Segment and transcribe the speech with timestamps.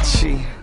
[0.00, 0.59] Versace.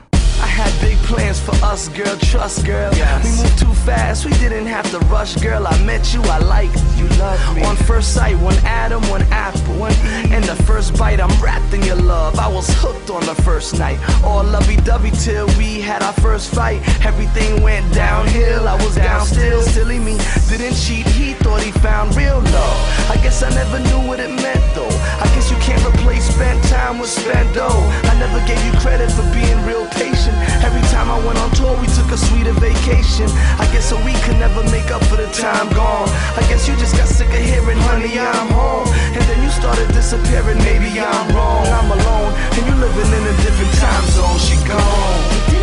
[0.81, 2.15] Big plans for us, girl.
[2.17, 2.91] Trust, girl.
[2.91, 4.25] We moved too fast.
[4.25, 5.67] We didn't have to rush, girl.
[5.67, 6.21] I met you.
[6.23, 7.07] I liked you.
[7.17, 7.63] Love me.
[7.63, 9.93] On first sight, one Adam, one apple, one.
[10.31, 12.37] And the first bite, I'm wrapped in your love.
[12.37, 13.99] I was hooked on the first night.
[14.23, 16.81] All lovey-dovey till we had our first fight.
[17.05, 18.67] Everything went downhill.
[18.67, 19.61] I was down still.
[19.61, 20.17] Silly me
[20.49, 21.07] didn't cheat.
[21.07, 23.09] He thought he found real love.
[23.09, 24.93] I guess I never knew what it meant though.
[25.21, 27.81] I guess you can't replace spent time with spent dough.
[28.03, 30.35] I never gave you credit for being real patient.
[30.67, 33.29] Every time I went on tour, we took a sweeter vacation.
[33.55, 36.09] I guess a week could never make up for the time gone.
[36.35, 38.87] I guess you just got sick of hearing, honey, I'm home.
[39.15, 41.65] And then you started disappearing, maybe I'm wrong.
[41.67, 44.39] I'm alone, and you living in a different time zone.
[44.39, 45.56] She gone.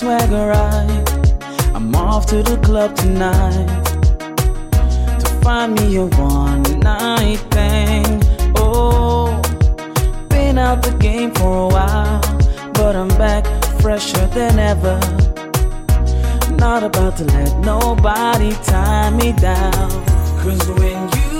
[0.00, 1.04] Swagger right.
[1.74, 3.68] I'm off to the club tonight
[5.20, 8.06] to find me a one night thing.
[8.56, 9.42] Oh,
[10.30, 12.20] been out the game for a while,
[12.72, 13.44] but I'm back
[13.82, 14.98] fresher than ever.
[16.56, 19.90] Not about to let nobody tie me down.
[20.40, 21.39] Cause when you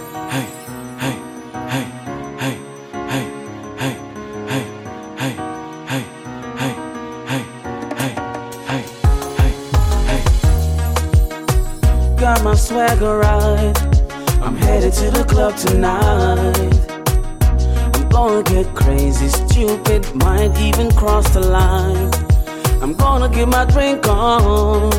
[12.43, 13.77] My swagger right.
[14.41, 16.73] I'm headed to the club tonight.
[17.93, 22.11] I'm gonna get crazy, stupid, might even cross the line.
[22.81, 24.91] I'm gonna get my drink on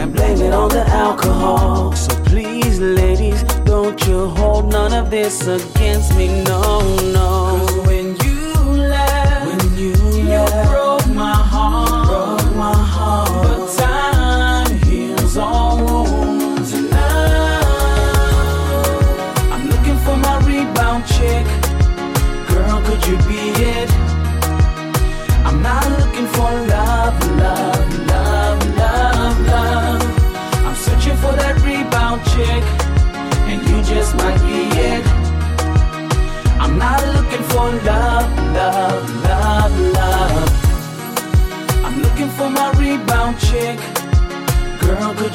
[0.00, 1.92] and blame it on the alcohol.
[1.92, 6.80] So please, ladies, don't you hold none of this against me, no,
[7.12, 7.39] no.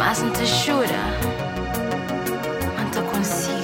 [0.00, 0.88] mas não te jura,
[2.74, 3.60] quanto consigo.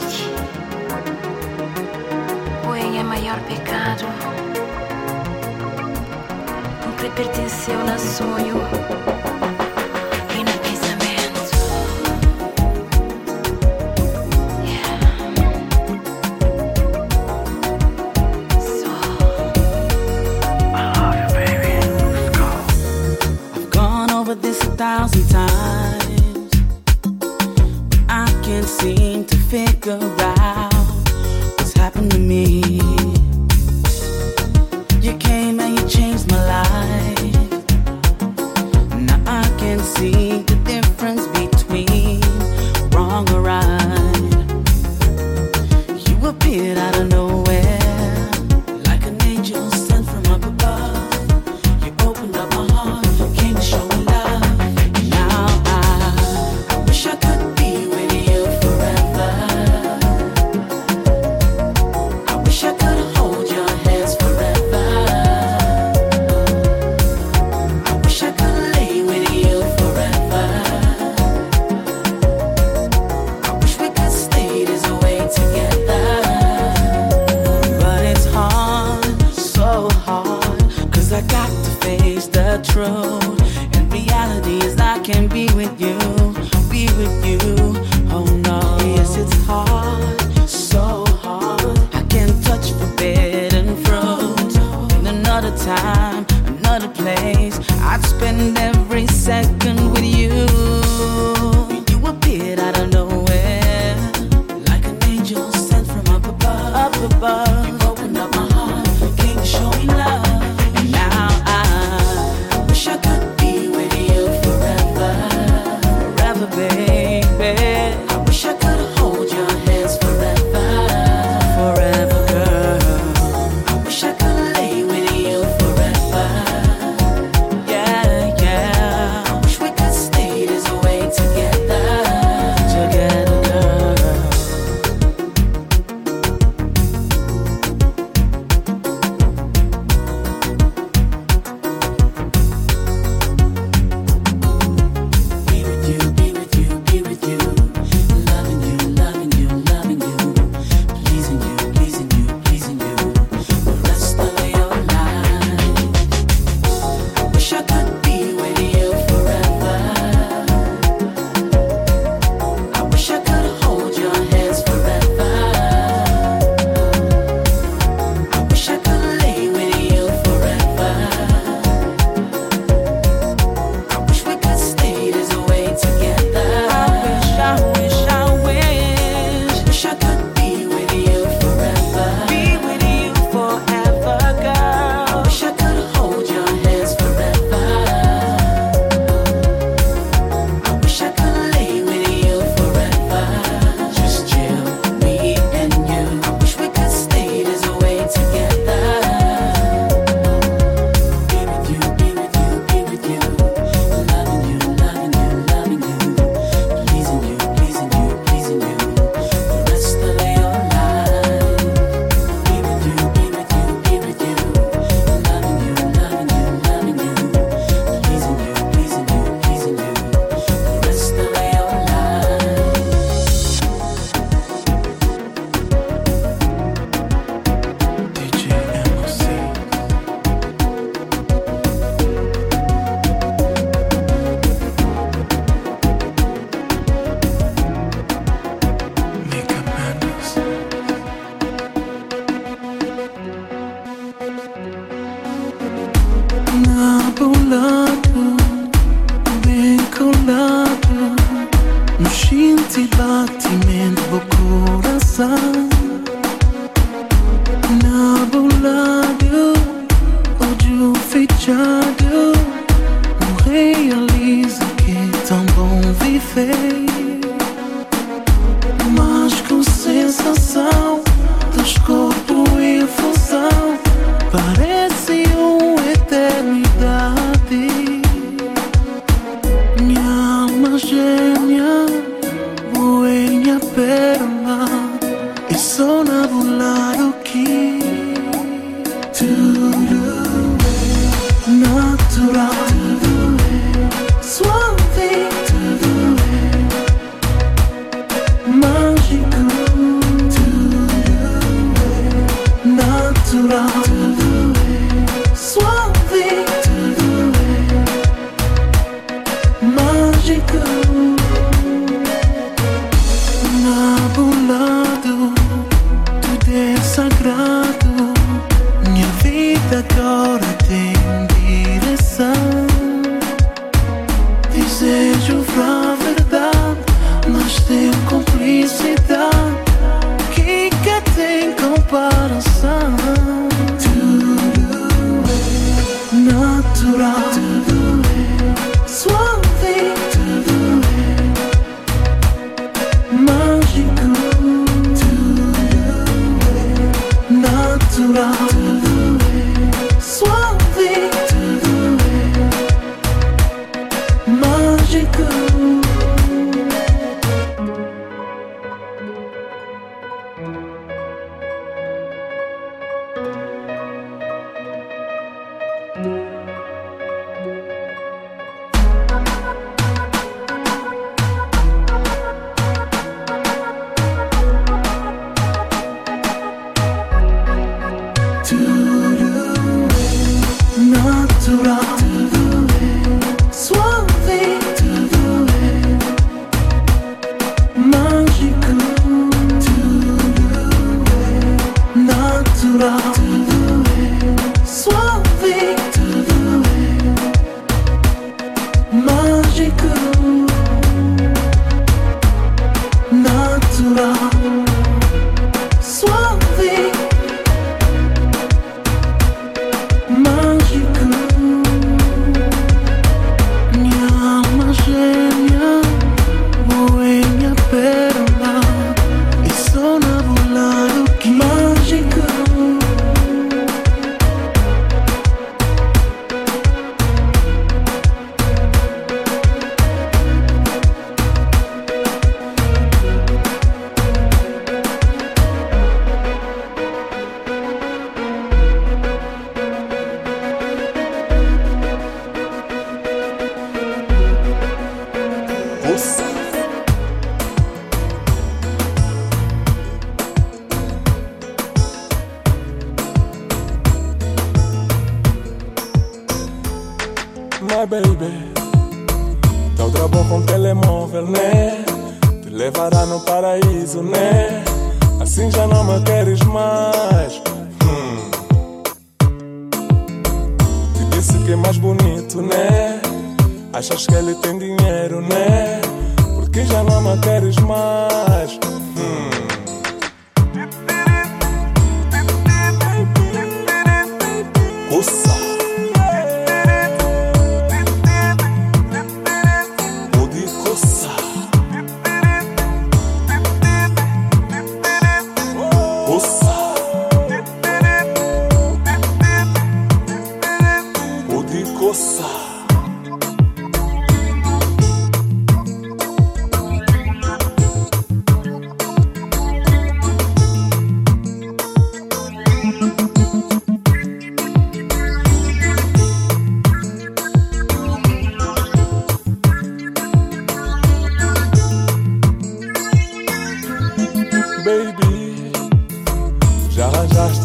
[2.62, 4.04] Porém é maior pecado,
[6.84, 9.15] nunca pertenceu na sonho.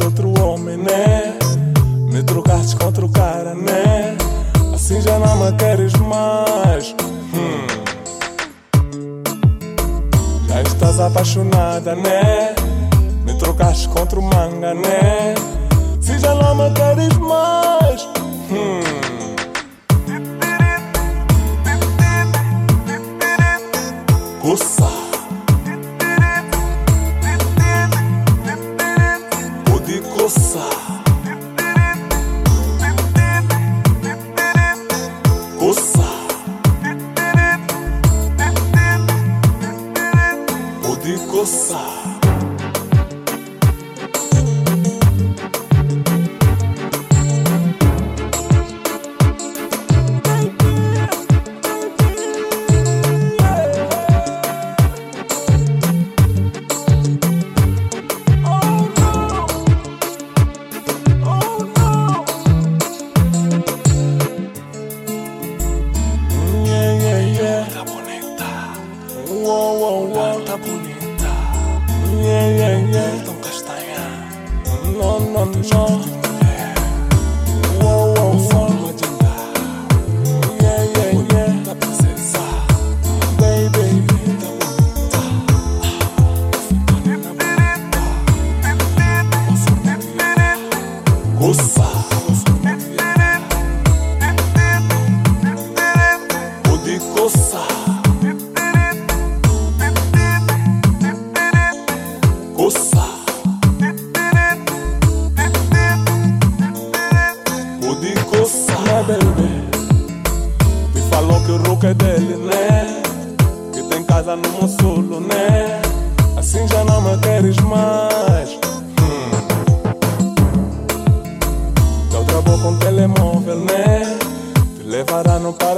[0.03, 1.37] outro homem, né?
[2.11, 4.17] Me trocaste contra o cara, né?
[4.73, 6.95] Assim já não me queres mais.
[7.33, 7.67] Hum.
[10.47, 12.55] Já estás apaixonada, né?
[13.25, 15.35] Me trocaste contra o manga, né?
[16.01, 17.60] Se já não me queres mais.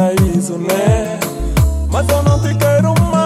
[0.03, 1.19] paraíso, né?
[1.89, 3.22] Mas eu não te quero mais.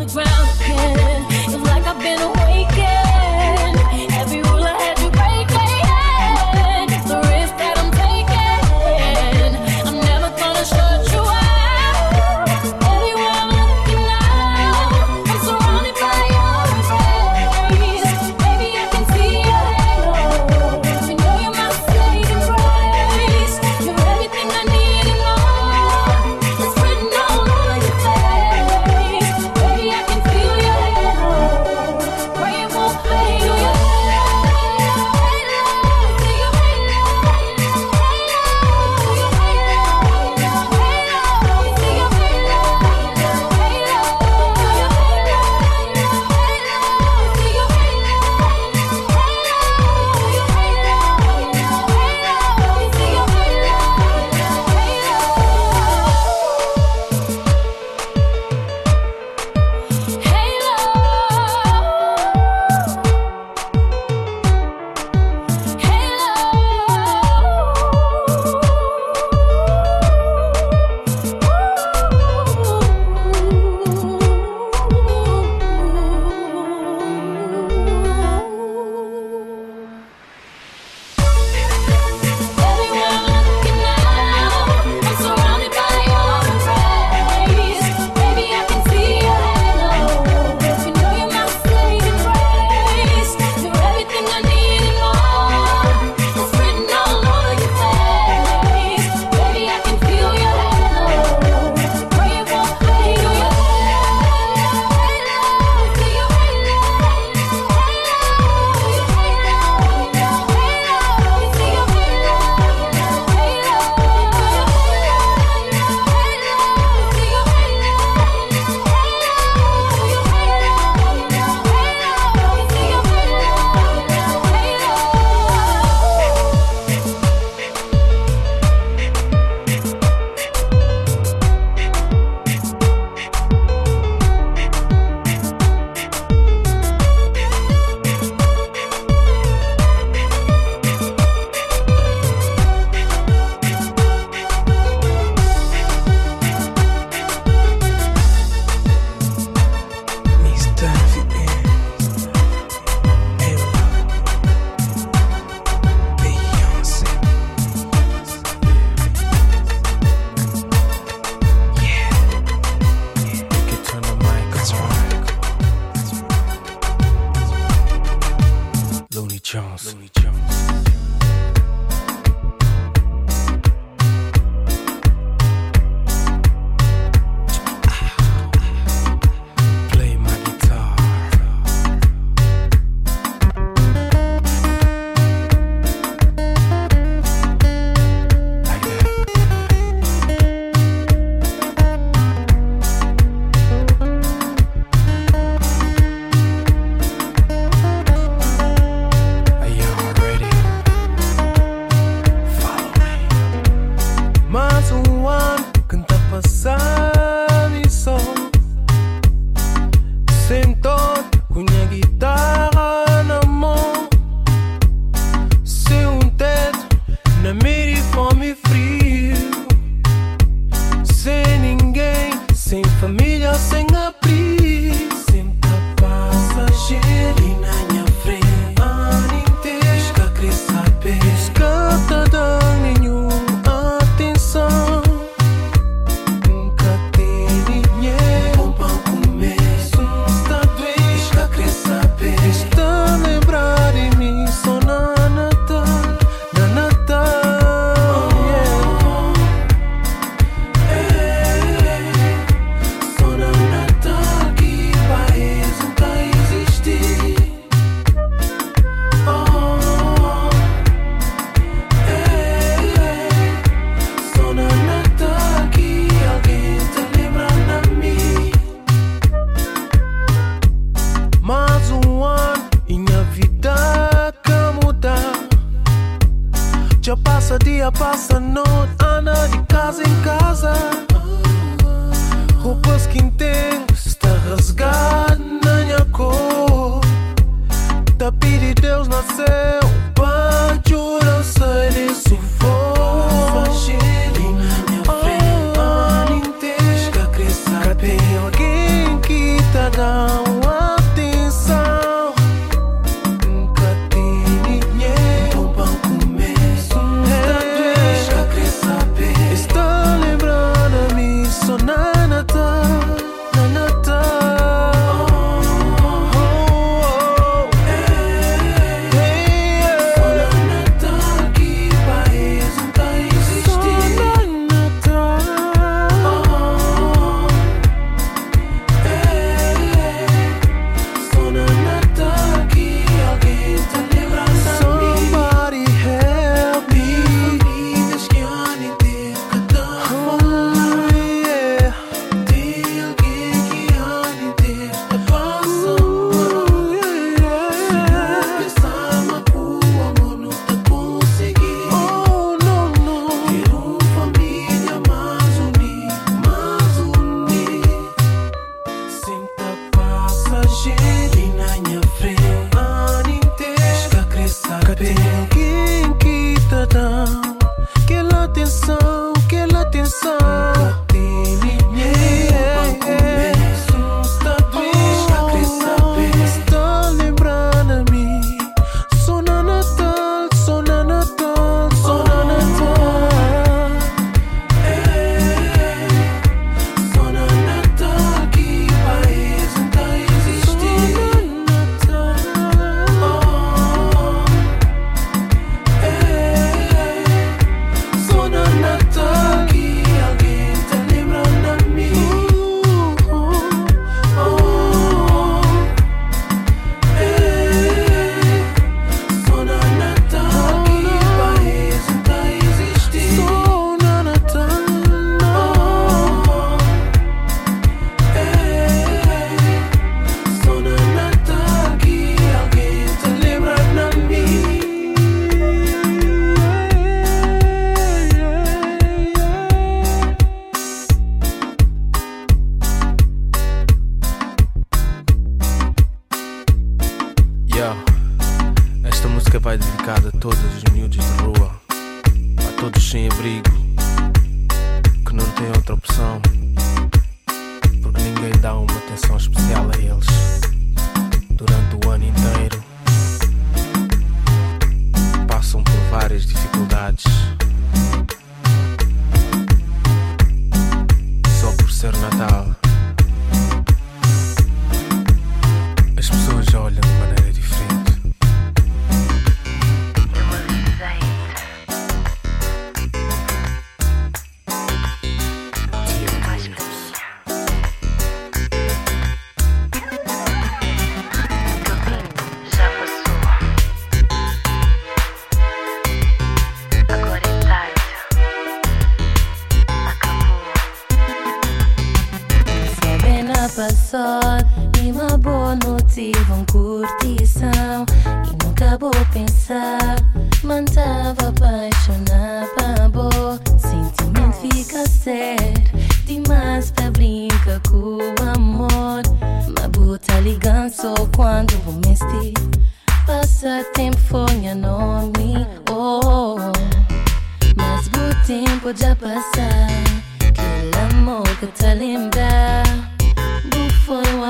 [0.00, 0.39] the ground.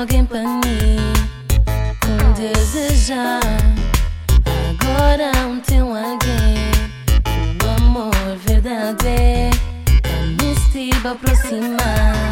[0.01, 0.97] alguém para mim.
[2.01, 3.39] Com desejar,
[4.71, 6.71] agora um tem alguém.
[7.63, 8.11] O amor
[8.43, 9.59] verdadeiro,
[10.03, 12.30] vamos te aproximar.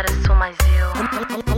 [0.00, 1.49] agora sou mais eu.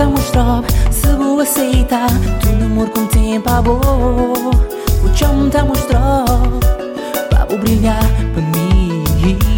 [0.00, 2.08] Então stop, se vou aceitar
[2.40, 4.50] Tu namoro com tempo a boa
[5.04, 6.24] O chão tá mostrou
[7.28, 9.04] Para brilhar para mim.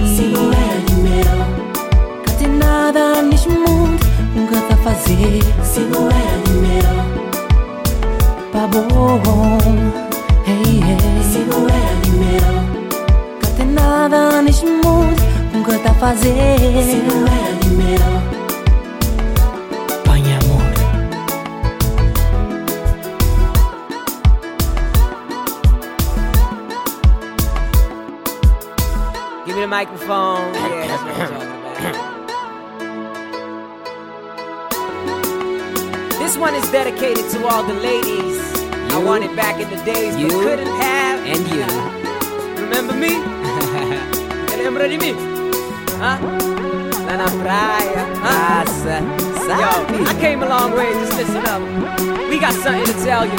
[0.04, 2.24] Se não é meu.
[2.24, 5.44] Cá tem nada neste mundo Nunca tá fazer.
[5.62, 6.24] Se não é
[6.60, 6.90] meu.
[8.50, 9.58] Para bom
[10.44, 11.22] hey, hey.
[11.22, 11.86] Se não é
[12.18, 13.38] meu.
[13.38, 15.22] Cá tem nada neste mundo
[15.54, 16.58] Nunca tá fazer.
[16.84, 17.42] Se não é
[17.76, 18.41] meu.
[29.72, 30.52] microphone.
[30.62, 32.18] Yeah, that's what I'm talking about.
[36.18, 40.14] This one is dedicated to all the ladies you, I wanted back in the days
[40.20, 41.24] you, but couldn't have.
[41.24, 41.64] And you.
[42.64, 43.12] Remember me?
[44.60, 45.16] Lembra de mim?
[46.02, 46.18] Huh?
[47.16, 48.02] Na praia.
[49.62, 49.72] Yo,
[50.04, 51.62] I came a long way, just listen up.
[52.28, 53.38] We got something to tell you.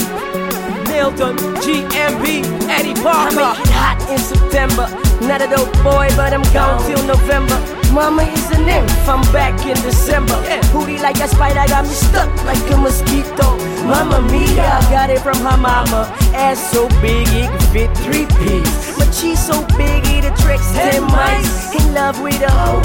[0.89, 2.25] Milton, GMB,
[2.69, 3.39] Eddie Parker.
[3.39, 4.87] I hot in September.
[5.27, 7.57] Not a dope boy, but I'm gone till November.
[7.93, 10.35] Mama is an nymph, I'm back in December.
[10.73, 13.55] Booty like a spider, got me stuck like a mosquito.
[13.85, 16.11] Mama mia, got it from her mama.
[16.33, 18.97] Ass so big it can fit three piece.
[18.97, 21.73] My cheese so big it attracts ten mice.
[21.73, 22.81] In love with a hoe.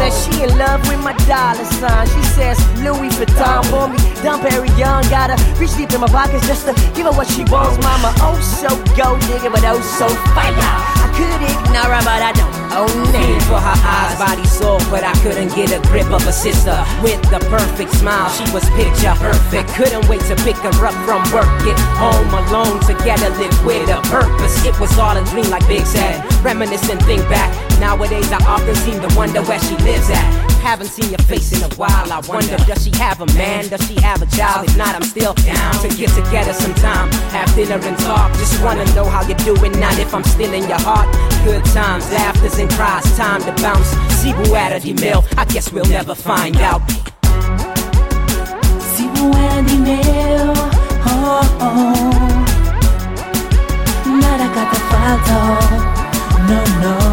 [0.00, 2.06] Now she in love with my dollar sign.
[2.06, 3.98] She says Louis Vuitton for me.
[4.22, 7.76] Dom Perignon, gotta reach deep in my pockets just to give her what she wants.
[7.82, 12.54] Mama, oh so go nigga, but oh so fire could ignore her, but I don't
[12.74, 13.42] own it.
[13.46, 17.20] For her eyes, body, soul, but I couldn't get a grip of a sister with
[17.30, 18.28] the perfect smile.
[18.30, 19.68] She was picture perfect.
[19.74, 24.00] Couldn't wait to pick her up from work, get home alone together, live with a
[24.10, 24.64] purpose.
[24.64, 26.22] It was all a dream, like Big said.
[26.42, 27.50] Reminisce and think back.
[27.80, 30.53] Nowadays, I often seem to wonder where she lives at.
[30.64, 32.10] Haven't seen your face in a while.
[32.10, 33.68] I wonder, does she have a man?
[33.68, 34.66] Does she have a child?
[34.66, 37.12] If not, I'm still down to get together sometime.
[37.36, 38.32] Have dinner and talk.
[38.38, 41.06] Just wanna know how you're doing, not if I'm still in your heart.
[41.44, 43.04] Good times, laughters and cries.
[43.14, 43.88] Time to bounce.
[44.20, 45.22] See who at the mill.
[45.36, 46.80] I guess we'll never find out.
[49.24, 50.52] Who at the mill.
[51.06, 52.24] Oh, oh.
[54.20, 55.38] Nada cata falta.
[56.48, 57.03] No, no.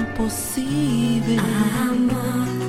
[0.00, 1.38] imposible.
[1.88, 2.63] Amor.